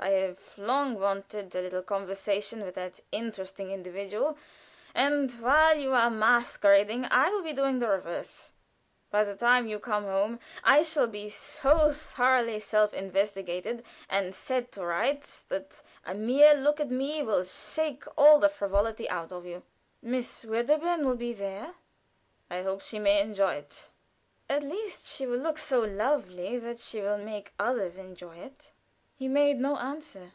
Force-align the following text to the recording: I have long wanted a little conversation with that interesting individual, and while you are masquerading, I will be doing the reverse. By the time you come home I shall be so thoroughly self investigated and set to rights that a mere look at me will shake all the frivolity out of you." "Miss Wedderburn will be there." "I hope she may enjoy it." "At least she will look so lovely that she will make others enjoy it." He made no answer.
I 0.00 0.08
have 0.26 0.58
long 0.58 0.98
wanted 0.98 1.54
a 1.54 1.62
little 1.62 1.80
conversation 1.82 2.64
with 2.64 2.74
that 2.74 2.98
interesting 3.12 3.70
individual, 3.70 4.36
and 4.96 5.30
while 5.40 5.78
you 5.78 5.92
are 5.94 6.10
masquerading, 6.10 7.06
I 7.12 7.30
will 7.30 7.44
be 7.44 7.52
doing 7.52 7.78
the 7.78 7.86
reverse. 7.86 8.50
By 9.12 9.22
the 9.22 9.36
time 9.36 9.68
you 9.68 9.78
come 9.78 10.02
home 10.02 10.40
I 10.64 10.82
shall 10.82 11.06
be 11.06 11.30
so 11.30 11.92
thoroughly 11.92 12.58
self 12.58 12.92
investigated 12.92 13.84
and 14.10 14.34
set 14.34 14.72
to 14.72 14.84
rights 14.84 15.42
that 15.42 15.84
a 16.04 16.14
mere 16.14 16.54
look 16.54 16.80
at 16.80 16.90
me 16.90 17.22
will 17.22 17.44
shake 17.44 18.02
all 18.18 18.40
the 18.40 18.48
frivolity 18.48 19.08
out 19.08 19.30
of 19.30 19.46
you." 19.46 19.62
"Miss 20.00 20.44
Wedderburn 20.44 21.06
will 21.06 21.16
be 21.16 21.32
there." 21.32 21.74
"I 22.50 22.62
hope 22.62 22.82
she 22.82 22.98
may 22.98 23.20
enjoy 23.20 23.54
it." 23.54 23.88
"At 24.50 24.64
least 24.64 25.06
she 25.06 25.26
will 25.26 25.38
look 25.38 25.58
so 25.58 25.78
lovely 25.82 26.58
that 26.58 26.80
she 26.80 27.00
will 27.00 27.18
make 27.18 27.52
others 27.56 27.96
enjoy 27.96 28.38
it." 28.38 28.72
He 29.14 29.28
made 29.28 29.60
no 29.60 29.76
answer. 29.76 30.32